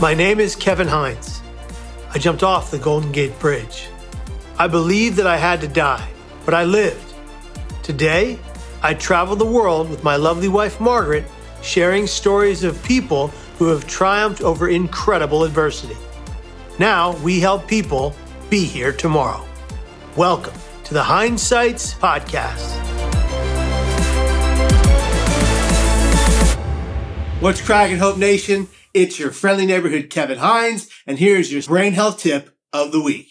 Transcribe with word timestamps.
My 0.00 0.14
name 0.14 0.40
is 0.40 0.56
Kevin 0.56 0.88
Hines. 0.88 1.42
I 2.14 2.18
jumped 2.18 2.42
off 2.42 2.70
the 2.70 2.78
Golden 2.78 3.12
Gate 3.12 3.38
Bridge. 3.38 3.88
I 4.58 4.66
believed 4.66 5.18
that 5.18 5.26
I 5.26 5.36
had 5.36 5.60
to 5.60 5.68
die, 5.68 6.08
but 6.46 6.54
I 6.54 6.64
lived. 6.64 7.12
Today, 7.82 8.38
I 8.82 8.94
travel 8.94 9.36
the 9.36 9.44
world 9.44 9.90
with 9.90 10.02
my 10.02 10.16
lovely 10.16 10.48
wife 10.48 10.80
Margaret, 10.80 11.26
sharing 11.60 12.06
stories 12.06 12.64
of 12.64 12.82
people 12.82 13.28
who 13.58 13.66
have 13.66 13.86
triumphed 13.86 14.40
over 14.40 14.70
incredible 14.70 15.44
adversity. 15.44 15.98
Now 16.78 17.14
we 17.18 17.38
help 17.38 17.68
people 17.68 18.16
be 18.48 18.64
here 18.64 18.94
tomorrow. 18.94 19.44
Welcome 20.16 20.54
to 20.84 20.94
the 20.94 21.02
Hindsights 21.02 21.94
Podcast. 21.98 22.78
What's 27.42 27.60
cracking, 27.60 27.98
Hope 27.98 28.16
Nation? 28.16 28.66
It's 28.92 29.20
your 29.20 29.30
friendly 29.30 29.66
neighborhood 29.66 30.10
Kevin 30.10 30.38
Hines, 30.38 30.88
and 31.06 31.16
here's 31.16 31.52
your 31.52 31.62
brain 31.62 31.92
health 31.92 32.18
tip 32.18 32.56
of 32.72 32.90
the 32.90 33.00
week. 33.00 33.30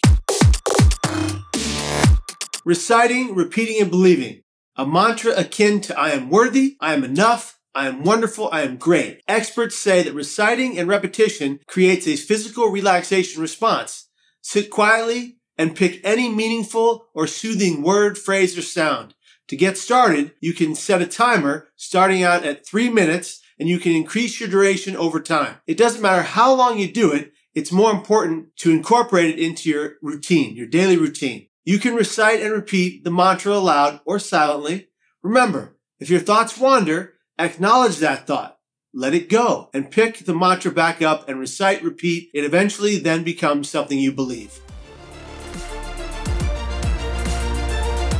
Reciting, 2.64 3.34
repeating, 3.34 3.78
and 3.78 3.90
believing. 3.90 4.40
A 4.76 4.86
mantra 4.86 5.32
akin 5.36 5.82
to 5.82 5.98
I 5.98 6.10
am 6.10 6.30
worthy, 6.30 6.78
I 6.80 6.94
am 6.94 7.04
enough, 7.04 7.58
I 7.74 7.88
am 7.88 8.04
wonderful, 8.04 8.48
I 8.50 8.62
am 8.62 8.78
great. 8.78 9.20
Experts 9.28 9.76
say 9.76 10.02
that 10.02 10.14
reciting 10.14 10.78
and 10.78 10.88
repetition 10.88 11.60
creates 11.66 12.06
a 12.08 12.16
physical 12.16 12.68
relaxation 12.68 13.42
response. 13.42 14.08
Sit 14.40 14.70
quietly 14.70 15.40
and 15.58 15.76
pick 15.76 16.00
any 16.02 16.30
meaningful 16.30 17.08
or 17.12 17.26
soothing 17.26 17.82
word, 17.82 18.16
phrase, 18.16 18.56
or 18.56 18.62
sound. 18.62 19.14
To 19.48 19.56
get 19.56 19.76
started, 19.76 20.32
you 20.40 20.54
can 20.54 20.74
set 20.74 21.02
a 21.02 21.06
timer 21.06 21.68
starting 21.76 22.22
out 22.22 22.46
at 22.46 22.64
three 22.64 22.88
minutes 22.88 23.42
and 23.60 23.68
you 23.68 23.78
can 23.78 23.92
increase 23.92 24.40
your 24.40 24.48
duration 24.48 24.96
over 24.96 25.20
time. 25.20 25.56
It 25.66 25.76
doesn't 25.76 26.00
matter 26.00 26.22
how 26.22 26.54
long 26.54 26.78
you 26.78 26.90
do 26.90 27.12
it, 27.12 27.32
it's 27.54 27.70
more 27.70 27.90
important 27.90 28.56
to 28.56 28.70
incorporate 28.70 29.38
it 29.38 29.38
into 29.38 29.68
your 29.68 29.96
routine, 30.00 30.56
your 30.56 30.66
daily 30.66 30.96
routine. 30.96 31.48
You 31.64 31.78
can 31.78 31.94
recite 31.94 32.40
and 32.40 32.52
repeat 32.52 33.04
the 33.04 33.10
mantra 33.10 33.52
aloud 33.52 34.00
or 34.06 34.18
silently. 34.18 34.88
Remember, 35.22 35.76
if 35.98 36.08
your 36.08 36.20
thoughts 36.20 36.56
wander, 36.56 37.14
acknowledge 37.38 37.98
that 37.98 38.26
thought. 38.26 38.56
Let 38.94 39.14
it 39.14 39.28
go 39.28 39.68
and 39.74 39.90
pick 39.90 40.20
the 40.20 40.34
mantra 40.34 40.72
back 40.72 41.02
up 41.02 41.28
and 41.28 41.38
recite, 41.38 41.84
repeat. 41.84 42.30
It 42.32 42.44
eventually 42.44 42.98
then 42.98 43.24
becomes 43.24 43.68
something 43.68 43.98
you 43.98 44.10
believe. 44.10 44.58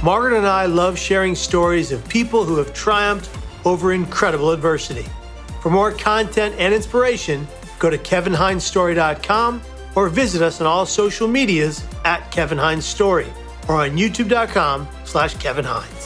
Margaret 0.03 0.37
and 0.37 0.47
I 0.47 0.67
love 0.67 0.99
sharing 0.99 1.35
stories 1.35 1.93
of 1.93 2.07
people 2.09 2.45
who 2.45 2.57
have 2.57 2.75
triumphed 2.75 3.31
over 3.65 3.93
incredible 3.93 4.51
adversity. 4.51 5.07
For 5.61 5.71
more 5.71 5.93
content 5.93 6.55
and 6.59 6.73
inspiration, 6.73 7.47
go 7.79 7.91
to 7.91 7.99
kevinhinesstory.com 7.99 9.63
or 9.95 10.09
visit 10.09 10.41
us 10.41 10.61
on 10.61 10.67
all 10.67 10.87
social 10.87 11.29
medias 11.29 11.87
at 12.05 12.31
Kevin 12.31 12.59
Hines 12.59 12.87
Story 12.87 13.27
or 13.69 13.77
on 13.77 13.91
youtube.com 13.91 14.89
slash 15.05 15.35
Kevin 15.35 15.67
Hines. 15.67 16.00